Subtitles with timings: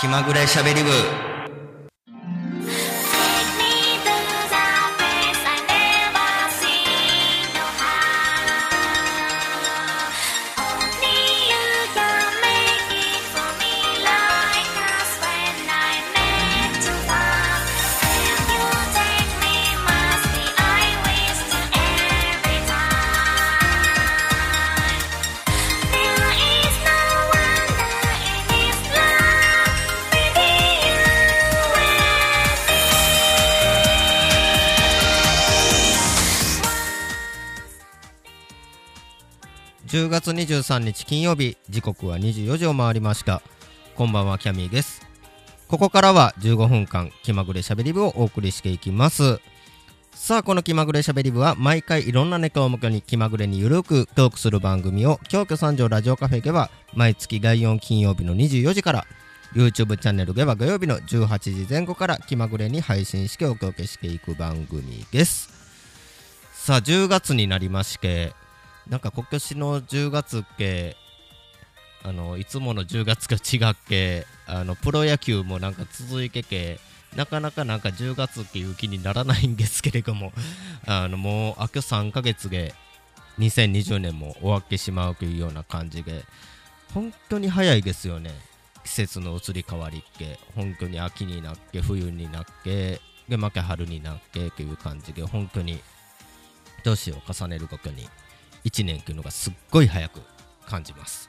[0.00, 1.27] 気まぐれしゃべり部。
[39.88, 43.40] 10月23日金曜日時刻は24時を回りました。
[43.96, 45.00] こんばんはキャミーです。
[45.66, 49.40] ここからは15分間気まぐれしゃべり部をお送りしていきます。
[50.12, 59.06] さあこの気まぐれしゃべり部は毎回いろんなネタを向けに気まぐれにゆるくトークする番組を京都三条ラジオカフェでは毎月第4金曜日の24時から
[59.54, 65.48] YouTube チャンネルでは土曜日の18時前後から気まぐれに配信してお届けしていく番組です。
[66.52, 68.34] さあ10月になりまして
[68.88, 70.96] なんか今年の10月っけ
[72.02, 76.78] あのいつもの10月が違っけあのプロ野球もなんか続いてけ
[77.16, 80.32] なかなかなんか10月っていう気にならないんですけれども
[80.86, 82.74] あのもうあと3ヶ月で
[83.38, 86.24] 2020年も終わってしまうというような感じで
[86.94, 88.32] 本当に早いですよね。
[88.84, 95.78] 季節の移り変わりって本当に秋になって冬になってでまた春になってという感じで本当に
[96.84, 98.08] 年を重ねるごとに。
[98.68, 100.20] 1年っていうのがすっごい早く
[100.66, 101.28] 感じます。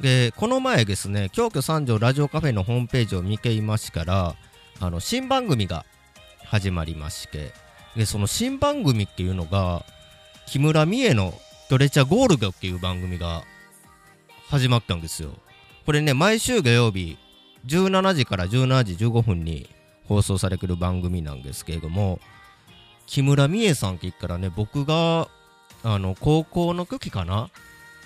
[0.00, 4.34] でこの前ですね京都三条ラジオカフェのホームページを見ていましたら
[4.80, 5.84] あの新番組が
[6.44, 7.52] 始まりまして
[7.96, 9.84] でその新番組っていうのが
[10.46, 11.32] 木村美恵の
[11.70, 13.44] 「トレチャゴールド」っていう番組が
[14.48, 15.30] 始まったんですよ。
[15.86, 17.18] これね毎週土曜日
[17.66, 19.68] 17時から17時15分に
[20.08, 22.20] 放送されてる番組なんですけれども
[23.06, 25.28] 木村美恵さんって言ったらね僕が
[25.84, 27.50] あの高校の時かな？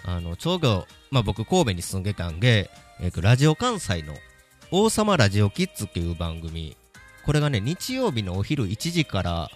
[0.04, 4.14] あのちょうど、まあ、僕神戸に住んでたんで、えーラジオ関西の
[4.70, 6.76] 「王様ラジオキッズ」っていう番組
[7.24, 9.50] これがね日曜日のお昼1時から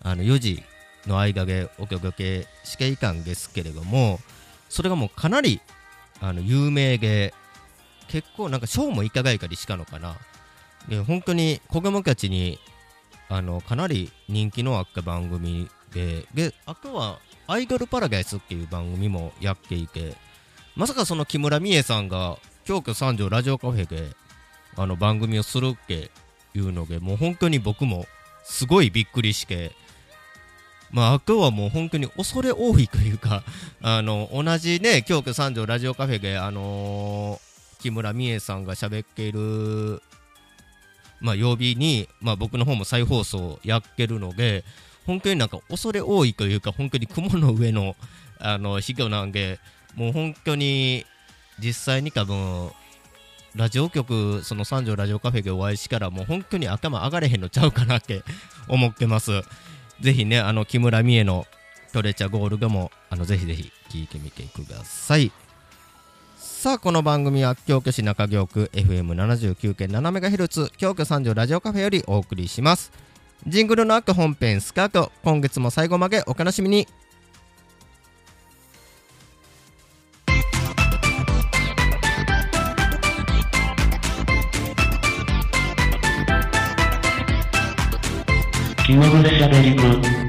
[0.00, 0.62] あの4時
[1.06, 4.18] の間でお届けしていたんですけれども
[4.68, 5.60] それがもうかなり
[6.20, 7.34] あの有名で
[8.08, 10.16] 結構なんか賞もいただいたりしたのかな？
[10.88, 12.58] で本当に子供たちに
[13.28, 17.18] あのかなり人気のあった番組でであとは
[17.48, 20.14] 「アイドルパラダイス」っていう番組もやっていて
[20.76, 24.14] まさかその木村美恵さんが京都三条ラジオカフェで
[24.76, 26.12] あの番組をするって
[26.54, 28.06] いうのでもう本当に僕も
[28.44, 29.72] すごいびっくりして
[30.90, 33.44] まあ、あとはもう本当に恐れ多いというか、
[33.82, 37.48] あの、同じね、京都三条ラジオカフェで、あのー
[37.78, 40.02] 木村美恵さんが喋っている、
[41.20, 44.64] まあ、曜日に、まあ、僕の方も再放送やってるので、
[45.08, 47.96] 本当になんか恐れ多いというか、本当に雲の上の、
[48.38, 49.58] あの、卑怯なんで、
[49.94, 51.06] もう本当に、
[51.58, 52.70] 実際に多分、
[53.56, 58.22] ラジオ局、その三条ラジオカフェでお会いしたら、もう本当に頭上がれへんのちゃうかなって
[58.68, 59.30] 思ってます。
[60.02, 61.46] ぜひね、あの木村美恵の
[61.94, 65.32] トレチャゴールでも、あのぜひぜひ聞いてみてください。
[66.36, 73.07] さあ、この番組は京都市中京区 FM79.7MHz 京都三条ラジオカフェよりお送りします。
[73.46, 76.88] ジングルの後本編スカート、今月も最後までお楽しみに。
[88.84, 90.27] 気まぐれしゃべり部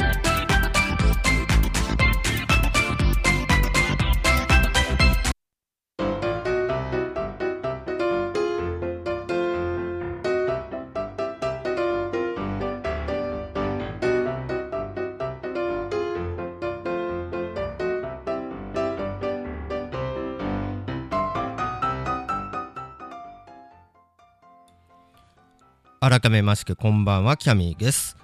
[26.02, 28.16] 改めましてこんばんはキャミーです、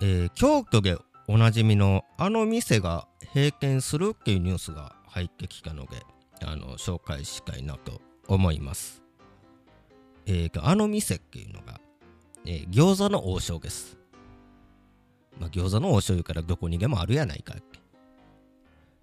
[0.00, 0.96] えー京都で
[1.28, 5.90] おなじみのあの店が閉店するっていうニュースが入ってきたので
[6.42, 9.02] あの紹介したいなと思います、
[10.24, 11.80] えーあの店っていうのが、
[12.46, 13.98] えー餃子の王将です。
[15.38, 17.78] まあ餃子の王将いうからどこにでもあるやないかって。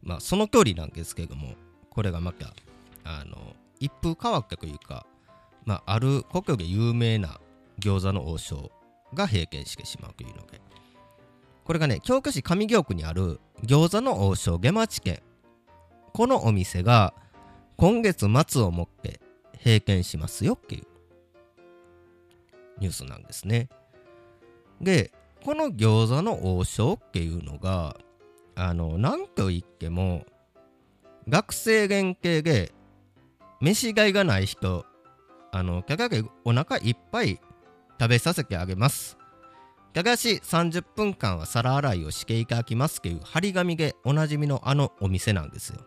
[0.02, 1.54] まあその通りなんですけども
[1.92, 2.54] これがまた
[3.04, 3.38] あの
[3.80, 5.06] 一風変わったというか
[5.68, 7.42] まあ、ある故郷で有名な
[7.82, 8.72] 餃子の王将
[9.14, 10.62] が閉店してしまうというので
[11.64, 15.22] これがね京都市上京区にある餃子の王将下町店
[16.14, 17.14] このお店が
[17.78, 19.20] 今月末をもって
[19.64, 20.84] 閉店しますよっていう
[22.80, 23.70] ニュースなんですね。
[24.82, 25.12] で、
[25.44, 27.98] この餃子の王将っていうのが、
[28.56, 30.26] あの、なんと言っても、
[31.28, 32.72] 学生限定で、
[33.60, 34.86] 飯がいがない人、
[35.52, 37.40] あの、キャキャお腹いっぱい
[38.00, 39.18] 食べさせてあげます。
[39.94, 45.80] ただし30分間は皿洗いをしていただきますっていう張り紙でおなじみのあのお店なんですよ。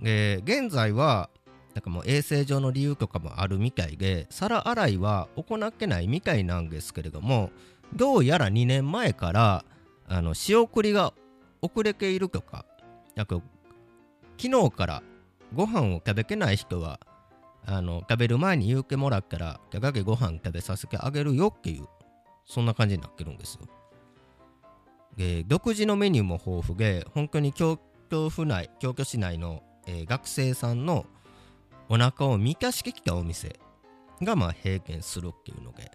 [0.00, 1.30] で、現在は、
[1.74, 7.50] なんかもう衛生上の理由とかもあるみたいで、皿洗いは行ってないみたいなんですけれども、
[7.94, 9.64] どうやら2年前から、
[10.08, 11.12] あの、仕送りが
[11.62, 12.64] 遅れているとか、
[13.14, 13.40] なんか
[14.38, 15.02] 昨日から
[15.54, 16.98] ご飯を食べてない人は、
[17.66, 21.86] あの食べる前に言うてもらったら、ただけご飯食べさせてあげるよっていう、
[22.46, 23.68] そんな感じになってるんですよ。
[25.16, 27.78] で、独自のメニューも豊富で、本当に京
[28.08, 31.06] 都府内、京都市内の、えー学生さんの
[31.88, 33.58] お腹を満たしてきたお店
[34.22, 35.90] が、まあ、閉店するっていうので、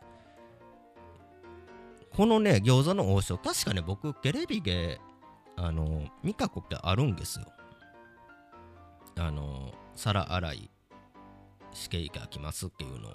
[2.16, 5.00] このね、餃子の王将、確かね、僕、テレビで、
[5.58, 7.46] あの、見たことあるんですよ。
[9.18, 10.72] あの、皿洗い
[11.76, 13.10] していただきますっていうの。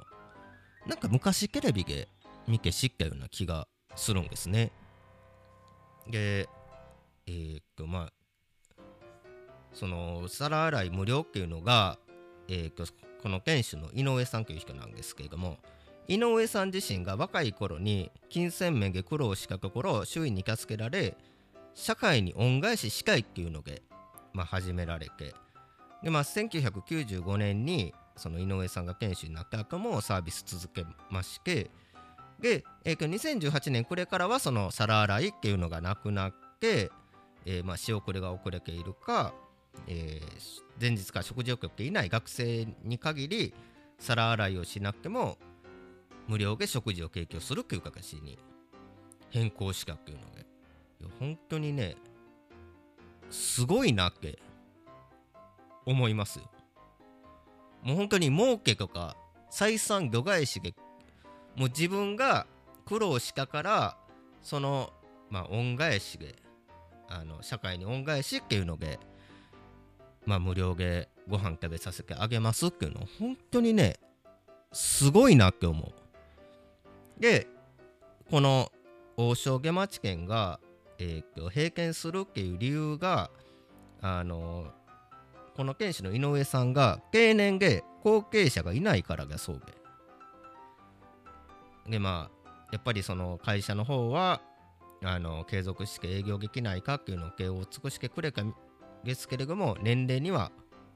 [0.87, 2.09] なんか昔テレビで
[2.47, 3.67] 見て知ったような気が
[3.97, 4.73] するんですね。
[6.09, 6.49] で、
[7.27, 8.83] えーっと、まあ、
[9.73, 11.99] その、皿洗い無料っていうのが、
[12.49, 12.85] えーっと、
[13.23, 15.59] この店主の井上さんという人なんですけれども、
[16.11, 21.17] 井上さん自身が若い頃に金銭面で苦労したところ周囲に助けられ
[21.75, 23.83] 社会に恩返ししたいっていうので、
[24.33, 25.35] まあ、始められて
[26.03, 31.71] で、まあ、1995年にその井上さんが店主になった後もサービス続けまして
[32.41, 36.91] で、えーと2018年これからはその皿洗いっていうのがなくなって、
[37.47, 39.33] えーまあ、仕送りが遅れているか、
[39.87, 43.53] えー前日から食事をとっていない学生に限り
[43.99, 45.37] 皿洗いをしなくても
[46.27, 48.39] 無料で食事を提供するという形に
[49.29, 50.41] 変更したっていうので
[51.01, 51.97] いや本当にね
[53.29, 54.39] すごいなって
[55.85, 56.51] 思いますよ。
[57.83, 59.17] もう本当に儲けとか
[59.51, 60.75] 採算度外視で
[61.57, 62.47] もう自分が
[62.87, 63.97] 苦労したから
[64.43, 64.93] その
[65.29, 66.37] まあ恩返しで
[67.09, 68.99] あの社会に恩返しっていうので
[70.27, 73.97] まあ無料でご飯食べさせてあげますっていうの本当にね
[74.73, 75.93] すごいなって思う。
[77.21, 77.47] で
[78.31, 78.71] この
[79.17, 80.61] 王将下町県が、
[80.99, 83.31] えーと閉店するっていう理由が
[84.01, 84.69] あの
[85.57, 89.63] この店主の井上さんが定年で後継者がいないからだそう
[91.87, 94.43] ででまあやっぱりその会社の方は
[95.03, 98.55] あの継続して営業できないかっていうのを手を尽くしてくれたん
[99.05, 100.53] ですけれども年齢には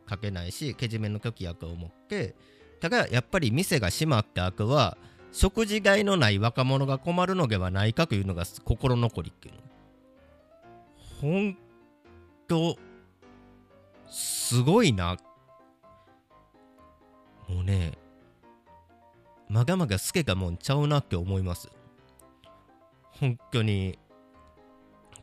[0.06, 2.34] かけないしけじめの時やと思って
[2.80, 4.98] ただやっぱり店が閉まった後は
[5.32, 9.60] 食事代のない若者が困るのではないかというのが心残りっていうの。
[11.20, 11.56] ほん
[12.46, 12.76] と
[14.08, 15.16] すごいな。
[17.48, 17.92] もうね
[19.48, 21.70] まがまがすけたもんちゃうなって思います。
[23.20, 23.98] 本当に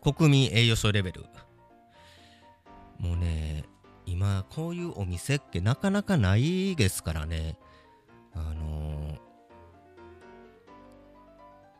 [0.02, 1.26] 国民栄誉賞レベル。
[3.00, 3.66] もうね
[4.06, 7.58] 今こういうお店ってなかなかないですからね。
[8.34, 9.18] あのー、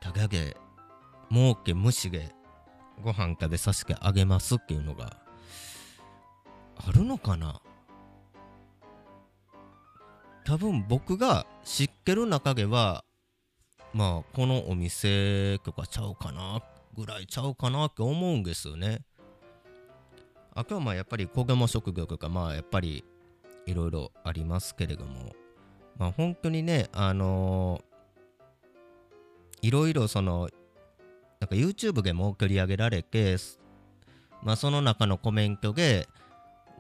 [0.02, 0.58] ただで
[1.32, 2.36] 儲け無視で
[3.02, 5.21] ご飯食べさせてあげますっていうのが
[6.88, 7.62] あるのかな？
[10.44, 13.04] 多分僕が知ってる中では
[13.94, 16.62] まあこのお店とかちゃうかな
[16.98, 19.02] ぐらいちゃうかなって思うんですよね。
[20.54, 23.06] あとはまあやっぱり子供職業とかまあやっぱり
[23.66, 25.34] いろいろありますけれども。
[25.98, 27.82] まあ本当にねあの
[29.62, 30.50] いろいろその
[31.40, 33.36] なんか YouTube でも取り上げられて
[34.42, 36.08] まあその中のコメントで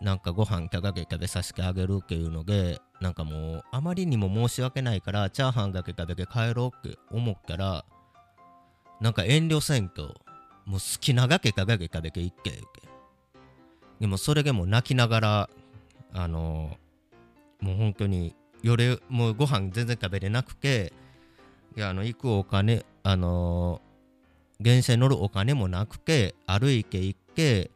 [0.01, 7.85] なんかご飯ただけ食べさせてあげるっていうのでなんかもうあまりにも申し訳ないからチャーハンだけ食べて帰ろうって思ったら
[8.99, 10.15] なんか遠慮せんと
[10.65, 12.81] もう好きなだけただけ食べていっけ言うけ。
[13.99, 15.49] でもそれでも泣きながら
[16.13, 16.77] あの
[17.59, 20.93] もう本当に夜もうご飯全然食べれなくて
[21.77, 23.81] いやあの行くお金あの
[24.59, 27.71] 電車に乗るお金もなくて歩いて行って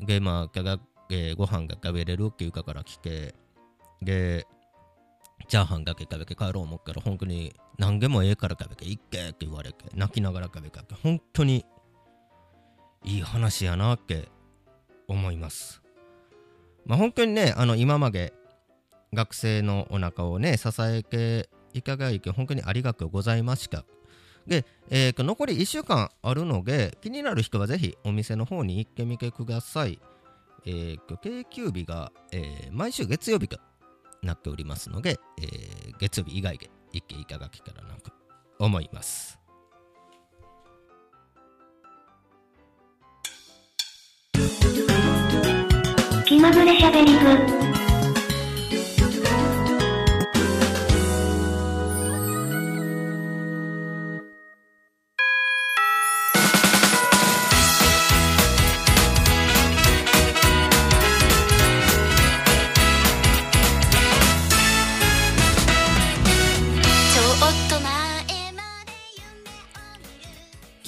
[0.00, 0.78] でまあただ
[1.10, 3.34] えーご飯が食べれるっていうかから来て
[4.02, 4.46] で
[5.48, 11.64] チャーハンだけ食べて帰ろう思ったら本当に何でもええから食べていっけって言われて泣きながら食べたって本当に
[13.04, 14.28] いい話やなって
[15.06, 15.80] 思います
[16.84, 18.34] まあ本当にねあの今まで
[19.14, 23.84] 学生のお腹をね支えていただいて本当にありがとうございました。
[24.46, 30.00] で、えー残り1週間あるので、気になる人はぜひお店の方に行ってみてください。
[30.66, 33.58] えー定休日が、えー毎週月曜日と
[34.22, 38.12] なっておりますので、えー月曜日以外で行っていただけたらなと
[38.58, 39.38] 思います。
[46.24, 47.87] 気まぐれしゃべり部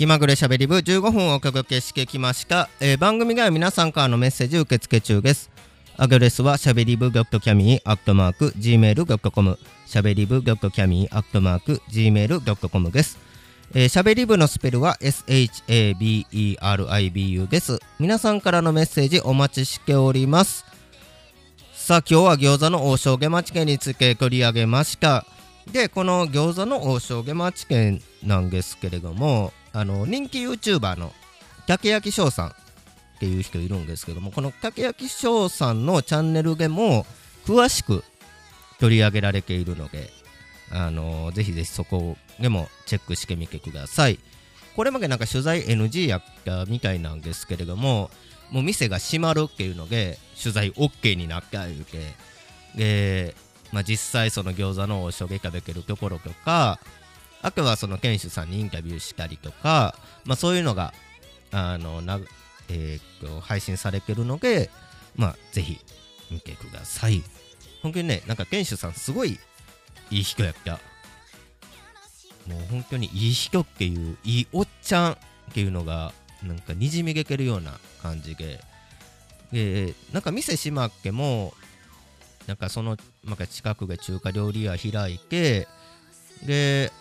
[0.00, 5.50] 気まぐれしゃべり部15分をお届けしてきました、えー番組では皆さんからのメッセージ受付中です。
[5.99, 13.19] アドレスはしゃべり部 .cami アットマーク gmail.com しゃべり部 .cami アットマーク gmail.com です。
[13.75, 16.38] えーしゃべり部のスペルは SHABERIBU
[17.47, 17.78] です。
[17.99, 20.64] 皆さんからのメッセージお待ちしております。
[21.75, 25.26] さあ今日は餃子の王将下町県について取り上げました。
[25.71, 31.12] でこの餃子の王将下町県なんですけれどもあの人気 YouTuber の
[31.67, 32.53] 竹焼翔さんっ
[33.21, 37.07] ていう人いるんですけどもこの竹焼翔さんのチャンネルでも
[37.47, 38.03] 詳しく
[38.79, 40.11] 取り上げられているので
[40.73, 44.19] あのぜひぜひそこでもチェックしてみてください。
[44.77, 48.11] これまでなんか取材 NG やったみたいなんですけれども
[48.50, 51.99] もう店が閉まるっていうので取材 OK になったいうて
[52.77, 53.35] で、
[53.73, 56.79] まあ、実際その餃子の王将で食べてるところとか
[57.43, 59.95] あとはその店主さんにインタビューしたりとか、
[60.25, 60.93] まあ、そういうのが
[61.53, 62.21] あのな、
[62.69, 64.71] えーと配信されてるので、
[65.17, 65.79] まあ、ぜひ
[66.31, 67.23] 見てください。
[67.83, 69.39] 本当にねなんか店主さんすごい
[70.11, 70.79] いい人やった。
[72.47, 75.17] もう本当にいい人っていういいおっちゃんっ
[75.53, 78.61] ていうのがなんかにじみ出てるような感じで。
[79.53, 81.53] でなんか店閉まっても
[82.47, 85.67] なんかそのなんか近くで中華料理屋開いて
[86.45, 86.93] で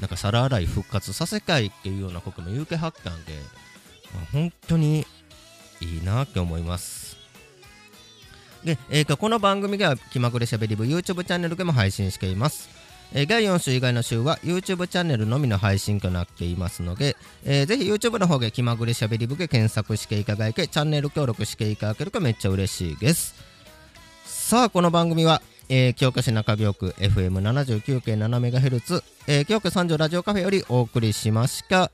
[0.00, 3.32] なんか皿洗い復活させたいっていうようなことも言うてはったんで、
[4.12, 5.06] まあ本当に
[5.80, 7.16] いいなって思います。
[8.64, 12.68] で、えーこの番組では気まぐれしゃべり部 YouTube チャンネルでも配信しています。
[13.12, 23.34] えー第4週以外の週は YouTube チャンネルのみの配信となっていますので、えーぜひ YouTube の方で気まぐれしゃべり部で検索していただいてチャンネル登録していただけるとめっちゃ嬉しいです。
[24.24, 31.90] さあこの番組は、えー京都市中京区 FM79.7MHz、えー京都三条ラジオカフェよりお送りしました、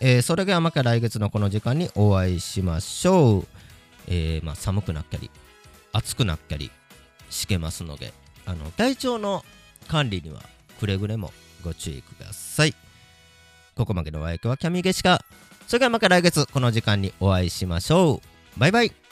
[0.00, 3.46] えーそれではまた来月のこの時間にお会いしましょう、
[4.08, 5.30] えーまあ、寒くなったり
[5.92, 6.70] 暑くなったり
[7.30, 8.12] してますので
[8.46, 9.44] あの体調の
[9.88, 10.40] 管理には
[10.78, 11.32] くれぐれも
[11.64, 12.74] ご注意ください。
[13.76, 15.24] ここまでのお相手はキャミゲシカ。
[15.66, 18.20] それではまた来月この時間にお会いしましょ
[18.56, 18.60] う。
[18.60, 19.03] バイバイ。